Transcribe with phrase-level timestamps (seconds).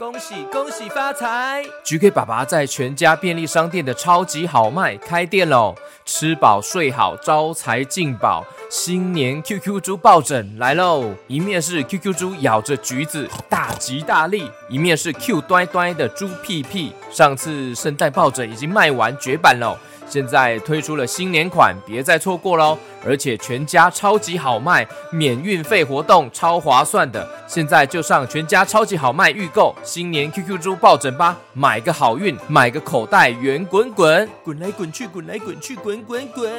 [0.00, 5.74] 恭喜恭喜发财！GK 爸爸在全家便利商店的超级好卖开店喽！
[6.06, 11.12] 吃饱睡好，招财进宝，新年 QQ 猪抱枕来喽！
[11.26, 16.94] 一面是 QQ 猪咬着橘子大吉大利，一面是 Q 呆呆的猪屁屁。
[17.10, 19.76] 上次圣诞抱枕已经卖完绝版喽。
[20.10, 22.76] 现在推出了新年款，别再错过喽！
[23.06, 27.26] 而且全家超级好卖，免运费活动超划算的。
[27.46, 36.50] 现在就上全家超级好卖预购新年 QQ 猪抱枕吧，买个好运，买个口袋圆滚滚，滚来滚去，滚来滚去，滚滚滚。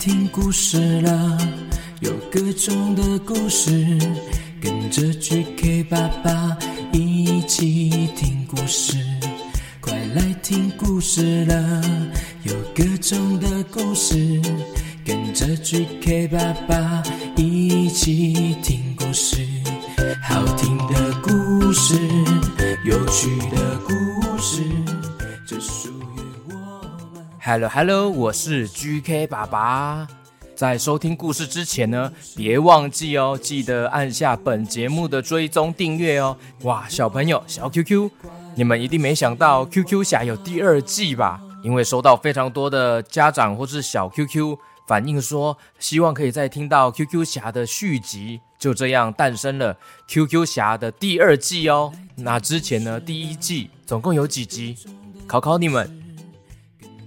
[0.00, 1.36] 听故事了，
[2.00, 3.70] 有各种的故事，
[4.58, 6.56] 跟着 GK 爸爸
[6.90, 8.96] 一起听故事。
[9.78, 11.82] 快来听故事了，
[12.44, 14.40] 有各种的故事，
[15.04, 17.02] 跟着 GK 爸爸
[17.36, 19.46] 一起听故事。
[20.22, 21.94] 好听的故事，
[22.86, 23.59] 有趣的
[27.52, 30.06] Hello Hello，我是 GK 爸爸。
[30.54, 36.36] 在收听故事之前呢，别忘记哦，记得按下本节目的追踪订阅哦。
[36.62, 38.08] 哇，小朋友，小 QQ，
[38.54, 41.40] 你们一定没想到 QQ 侠有第二季吧？
[41.64, 44.56] 因为收到非常多的家长或是小 QQ
[44.86, 51.92] 反映说，希望可以再听到 QQ 侠的续集，就这样诞生了 QQ 侠的第二季哦。
[52.14, 54.76] 那之前呢，第一季总共有几集？
[55.26, 55.99] 考考你们，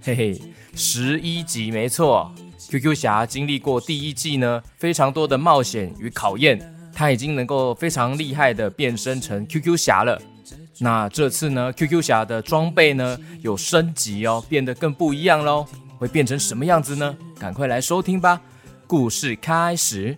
[0.05, 0.41] 嘿嘿，
[0.75, 2.29] 十一集，没错。
[2.69, 6.59] QQ 侠经历过第一季呢，非常多的冒险与考验，
[6.93, 10.21] 他已经能够非常厉害的变身成 QQ 侠了。
[10.79, 15.65] 那这次呢，QQ 侠的装备呢有升级哦，变得更不一样喽，
[15.97, 17.15] 会变成什么样子呢？
[17.39, 18.41] 赶快来收听吧，
[18.85, 20.17] 故事开始。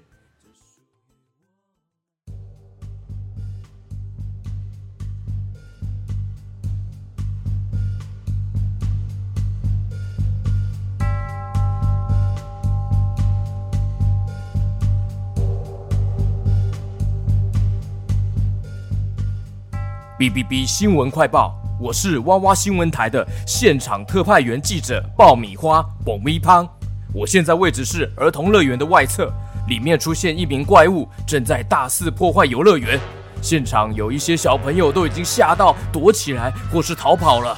[20.18, 20.66] 哔哔哔！
[20.66, 26.66] 新闻快报，我是哇哇新闻台的现场特派员记者爆米花爆米胖。
[27.14, 29.30] 我现在位置是儿童乐园的外侧，
[29.68, 32.98] 里面出现一名怪物，正在大肆破坏游乐园。
[33.42, 37.58] 现场有一些小朋友都已经吓到躲起来或是逃跑了，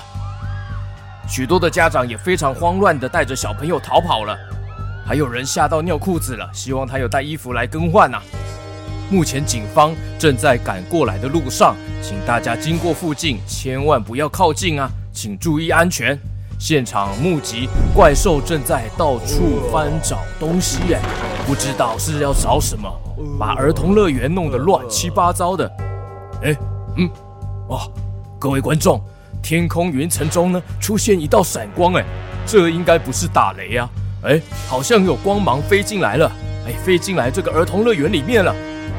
[1.30, 4.36] 许多的家长也非常慌乱的带着小朋友逃跑了，
[5.06, 8.24] 还有人吓到尿裤子了，希望他有带衣服来更换呐、啊。
[9.10, 16.18] 目前警方正在赶过来的路上，请大家经过附近千万不要靠近啊，请注意安全。
[16.60, 21.00] 现场目击怪兽正在到处翻找东西，哎，
[21.46, 22.92] 不知道是要找什么，
[23.40, 25.72] 把儿童乐园弄得乱七八糟的。
[26.42, 26.56] 哎，
[26.98, 27.08] 嗯，
[27.70, 27.88] 哇，
[28.40, 29.00] 各位观众，
[29.42, 32.04] 天空云层中呢出现一道闪光，哎，
[32.46, 33.88] 这应该不是打雷呀，
[34.24, 36.32] 哎，好像有光芒飞进来了，
[36.66, 38.54] 哎，飞进来这个儿童乐园里面了。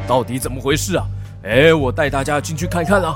[0.08, 1.06] 到底怎么回事啊？
[1.44, 3.14] 哎，我带大家进去看看啊。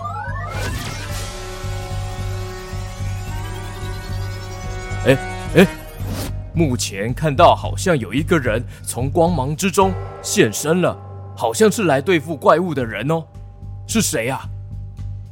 [5.07, 5.17] 哎
[5.57, 5.67] 哎，
[6.53, 10.95] 目前看到好像有一个人从光芒之中现身了，
[11.35, 13.25] 好像是来对付怪物的人哦。
[13.89, 14.43] 是谁呀？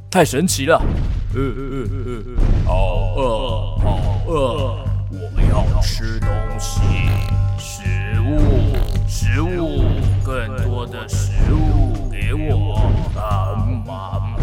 [0.09, 0.81] 太神奇了！
[2.65, 6.27] 好饿，好饿，我要吃东
[6.59, 6.81] 西，
[7.57, 8.75] 食物，
[9.07, 9.85] 食物，
[10.31, 12.89] 更多的食物给我！
[13.19, 14.33] 啊妈！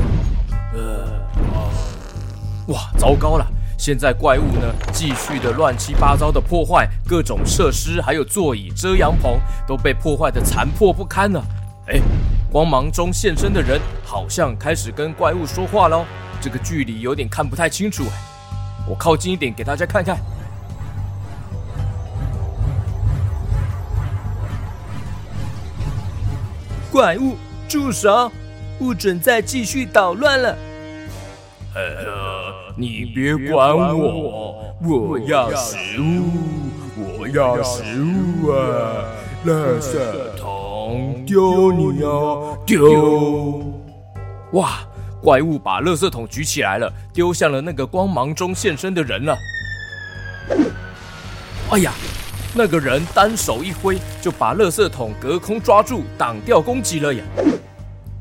[0.74, 1.08] 呃！
[2.66, 3.46] 哇，糟糕了！
[3.78, 11.42] 现在怪物呢，继续的乱七八糟的破坏各种设施，还有座椅、遮阳棚都被破坏的残破不堪了。
[11.86, 11.98] 哎，
[12.52, 16.04] 光芒中现身的人好像开始跟怪物说话喽。
[16.38, 18.12] 这个距离有点看不太清楚哎，
[18.86, 20.18] 我靠近一点给大家看看。
[26.98, 27.36] 怪物，
[27.68, 28.28] 住手！
[28.76, 30.58] 不准再继续捣乱了。
[31.76, 36.24] 呃，你别管我，我要食物，
[37.20, 39.14] 我要食物啊！
[39.46, 39.96] 垃圾
[40.36, 43.62] 桶丢你哦，丢！
[44.54, 44.80] 哇，
[45.22, 49.38] 怪物把垃圾桶举起来了，丢向了那个光芒中现身的人了。
[51.70, 51.92] 哎呀，
[52.54, 57.22] 那个人单手一挥，就把垃圾桶隔空抓住，挡掉攻击了呀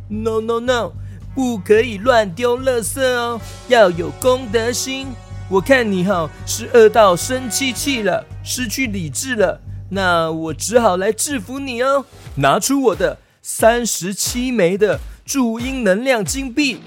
[0.09, 0.91] ！No No No，
[1.33, 5.07] 不可以乱丢垃圾哦，要有公德心。
[5.49, 16.81] 我看你哈是饿到生气气了，失去理智了，那我只好来制服你哦，拿出我的三十七枚的注音能量金币，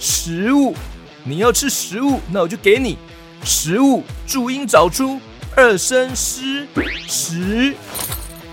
[0.00, 0.74] 食物，
[1.22, 2.98] 你要吃食物，那我就给你
[3.44, 4.02] 食物。
[4.26, 5.20] 注音找出
[5.56, 6.66] 二声诗，
[7.08, 7.74] 食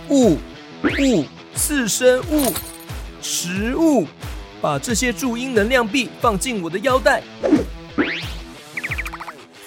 [0.09, 0.37] 物
[0.99, 2.53] 物四声物，
[3.21, 4.07] 食物。
[4.59, 7.21] 把这些注音能量币放进我的腰带，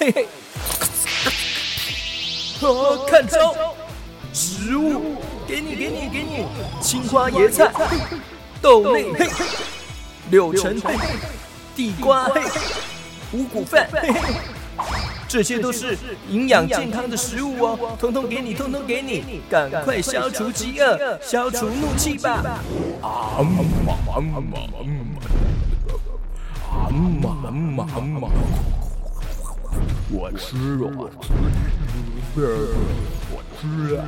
[0.01, 0.27] 嘿嘿，
[2.61, 3.55] 哦，看招！
[4.33, 5.15] 食物，
[5.47, 6.45] 给你，给你，给你，
[6.83, 7.71] 青花椰菜、
[8.61, 9.29] 豆类，嘿，
[10.29, 10.97] 柳橙，嘿，
[11.77, 12.43] 地瓜，嘿，
[13.31, 14.60] 五谷饭，嘿嘿。
[15.31, 15.97] 这些都是
[16.29, 22.59] 营养健康的食物哦，通通给你，通通给你，赶快消除饥饿，消除怒气吧！
[23.01, 24.59] 啊嘛嘛嘛嘛嘛
[26.73, 27.87] 啊嘛嘛
[28.21, 28.29] 嘛！
[30.11, 32.43] 我吃肉，我吃，
[33.31, 34.03] 我吃啊！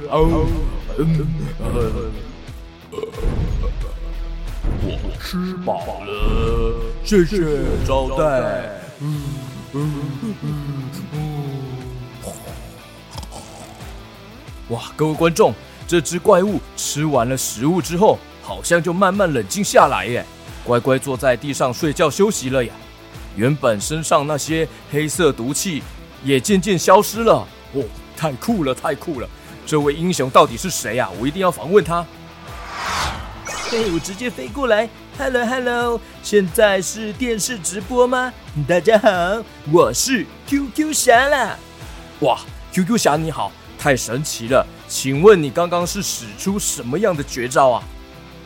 [0.98, 1.06] 嗯嗯，
[4.82, 4.90] 我
[5.22, 5.70] 吃饱
[6.02, 6.10] 了，
[7.04, 7.36] 谢谢
[7.86, 8.22] 招待。
[8.98, 9.51] 嗯。
[14.68, 15.54] 哇，各位观众，
[15.86, 20.24] 这只怪物吃完了食物之后，好像就慢慢冷静下来耶，
[20.62, 22.72] 乖乖坐在地上睡觉休息了呀。
[23.34, 25.82] 原本身上那些黑色毒气
[26.22, 27.46] 也渐渐消失了。
[27.72, 27.82] 哦，
[28.14, 29.28] 太酷了，太酷了！
[29.64, 31.08] 这位英雄到底是谁呀？
[31.18, 32.04] 我一定要访问他。
[33.70, 34.86] 嘿，我直接飞过来
[35.18, 38.32] ，Hello Hello，现在是电视直播吗？
[38.66, 41.58] 大家好，我是 QQ 侠啦。
[42.20, 42.40] 哇
[42.72, 43.52] ，QQ 侠你好。
[43.78, 47.82] 太神奇了，请问你刚刚是使出什么样的绝招啊？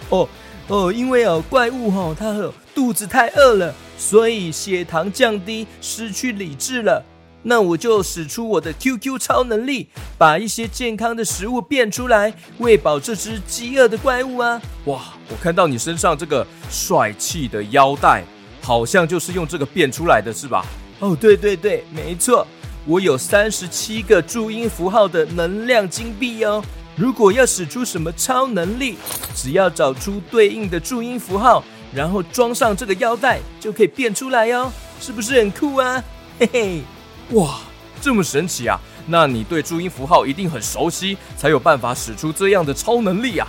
[0.08, 0.26] 哦
[0.68, 7.04] 哦，因为哦怪物哈、哦，它肚子太饿了，所以血糖降低，失去理智了。
[7.48, 9.88] 那我就使出我的 QQ 超能力，
[10.18, 14.60] 把一些健康的食物变出来，喂饱这只饥饿的怪物啊！
[14.86, 18.24] 哇，我看到你身上这个帅气的腰带，
[18.60, 20.66] 好像就是用这个变出来的是吧？
[20.98, 22.44] 哦，对对对，没错。
[22.84, 26.60] 我有三十七个注音符号的能量金币哦。
[26.96, 28.96] 如果要使出什么超能力，
[29.36, 31.62] 只要找出对应的注音符号，
[31.94, 34.72] 然后装上这个腰带，就可以变出来哦。
[35.00, 36.02] 是不是很酷啊？
[36.40, 36.82] 嘿嘿，
[37.30, 37.58] 哇，
[38.00, 38.78] 这么神奇啊！
[39.06, 43.48] 那你对注音符号一定很熟悉，才有办法使出这样的超能力啊。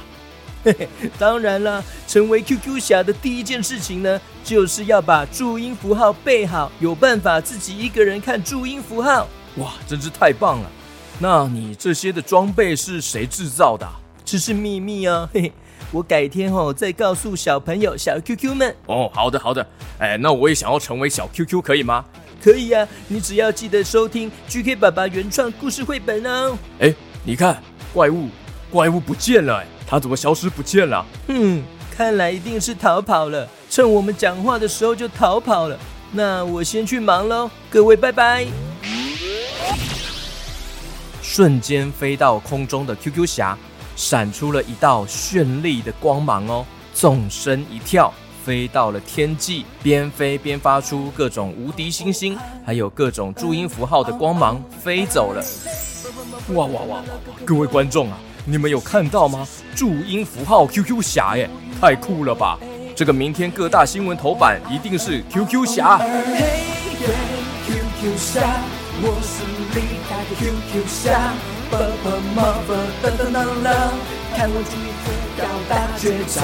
[0.63, 9.27] 嘿嘿，当然啦，成为 QQ 侠的第一件事情呢，就是要把注音符号背好，有办法自己一个人看注音符号。
[9.57, 10.71] 哇，真是太棒了！
[11.19, 13.93] 那你这些的装备是谁制造的啊？
[14.25, 15.53] 这是秘密哦，嘿 嘿，
[15.91, 18.75] 我改天哦再告诉小朋友小 QQ 们。
[18.87, 19.65] 哦，好的好的，
[19.99, 22.03] 哎，那我也想要成为小 QQ，可以吗？
[22.43, 26.57] 可以呀，你只要记得收听 GK 爸爸原创故事绘本哦。
[26.79, 26.93] 哎，
[27.23, 27.61] 你看，
[27.93, 28.29] 怪物，
[28.71, 29.67] 怪物不见了，哎。
[29.89, 31.05] 他怎么消失不见了？
[31.27, 35.79] 嗯，看来一定是逃跑了，趁我们讲话的时候就逃跑了。
[36.11, 38.45] 那我先去忙喽，各位拜拜。
[41.21, 43.57] 瞬间飞到空中的 QQ 侠，
[43.95, 48.13] 闪出了一道绚丽的光芒哦，纵身一跳，
[48.47, 55.43] 飞到了天际，边飞边发出各种无敌星星，还有各种注音符号的光芒，飞走了。
[56.53, 57.03] 哇哇哇哇！
[57.43, 58.17] 各位观众啊！
[58.45, 59.45] 你们有看到吗？
[59.75, 61.49] 注音符号 QQ 侠耶，
[61.81, 62.57] 太酷了吧！
[62.95, 65.97] 这个明天各大新闻头版一定是 QQ 侠。
[65.97, 66.07] 嘿
[67.65, 68.61] ，QQ 侠，
[69.01, 69.43] 我是
[69.75, 71.33] 厉害的 QQ 侠，
[71.69, 71.75] 我
[74.63, 74.87] 注音
[75.37, 76.41] 符号大绝招。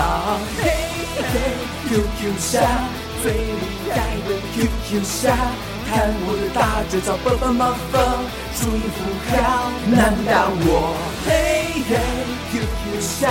[0.62, 0.70] 嘿
[1.18, 1.34] 嘿
[1.90, 2.62] ，QQ 侠，
[3.24, 3.96] 最厉害
[4.28, 5.36] 的 QQ 侠，
[5.90, 8.00] 看我的大绝招蹦蹦猫蹦，
[8.60, 8.98] 注音符
[9.32, 10.96] 号难倒我。
[11.26, 11.32] 嘿。
[11.86, 11.98] 嘿
[12.52, 13.28] ，QQ 侠，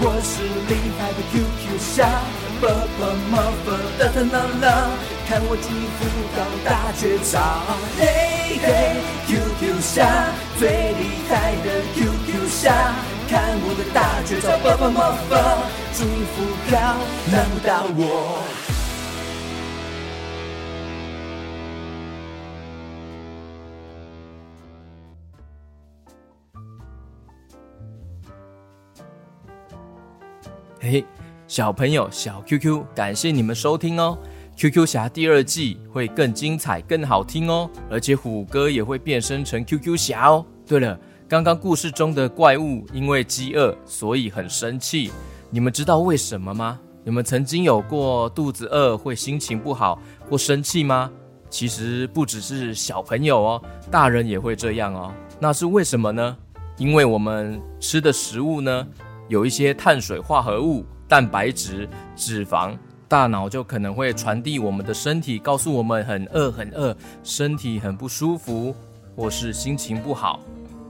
[0.00, 2.06] 我是厉害的 QQ 侠，
[2.60, 4.64] 蹦蹦猫蹦噔噔噔噔，
[5.26, 6.00] 看我注音符
[6.36, 7.40] 号大绝招。
[7.98, 8.00] 嘿
[8.62, 8.68] 嘿
[9.26, 9.98] ，QQ 侠，
[10.58, 12.94] 最厉害的 QQ 侠，
[13.72, 15.38] 我的大绝招，蹦蹦猫蹦，
[15.94, 16.42] 注音符
[16.74, 16.96] 号
[17.30, 18.42] 难倒我。
[30.80, 31.04] 嘿，
[31.46, 34.18] 小朋友小 QQ，感谢你们收听哦。
[34.56, 40.44] QQ 侠第二季会更精彩、更好听哦，而且虎哥也会变身成 QQ 侠哦。
[40.66, 40.98] 对了，
[41.30, 45.12] 刚刚故事中的怪物因为饥饿，所以很生气。
[45.48, 46.80] 你们知道为什么吗？
[47.04, 49.96] 你们曾经有过肚子饿会心情不好
[50.28, 51.08] 或生气吗？
[51.48, 55.14] 其实不只是小朋友哦，大人也会这样哦。
[55.38, 56.36] 那是为什么呢？
[56.78, 58.84] 因为我们吃的食物呢，
[59.28, 62.76] 有一些碳水化合物、蛋白质、脂肪。
[63.06, 68.74] 大脑就可能会传递我们的身体，告诉我们很饿很饿，身体很不舒服，
[69.14, 70.40] 或是心情不好。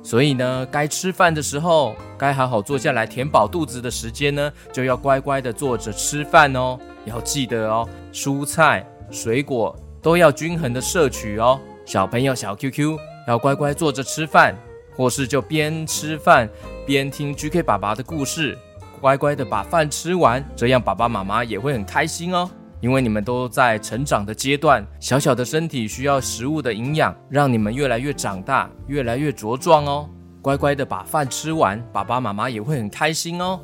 [0.03, 6.79] 所以呢，该吃饭的时候，该好好坐下来填饱肚子的时间呢，就要乖乖的坐着吃饭哦。
[7.05, 11.61] 要记得哦，蔬菜、水果都要均衡的摄取哦。
[11.85, 14.55] 小朋友小 QQ 要乖乖坐着吃饭，
[14.97, 16.49] 或是就边吃饭
[16.87, 18.57] 边听 GK 爸爸的故事。
[19.01, 22.51] 乖乖的把饭吃完，这样爸爸妈妈也会很开心哦。
[22.81, 30.09] 因为你们都在成长的阶段，小小的身体需要食物的营养，让你们越来越长大，越来越茁壮哦。
[30.43, 33.61] 乖乖的把饭吃完，爸爸妈妈也会很开心哦。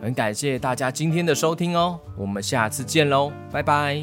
[0.00, 4.02] 很感谢大家今天的收听哦，我们下次见喽，拜拜。